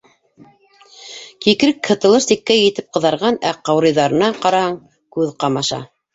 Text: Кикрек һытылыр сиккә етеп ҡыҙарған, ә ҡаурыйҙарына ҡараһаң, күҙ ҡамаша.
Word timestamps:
Кикрек 1.45 1.89
һытылыр 1.91 2.23
сиккә 2.27 2.57
етеп 2.61 2.89
ҡыҙарған, 2.99 3.39
ә 3.51 3.53
ҡаурыйҙарына 3.69 4.33
ҡараһаң, 4.41 4.77
күҙ 5.19 5.33
ҡамаша. 5.47 5.83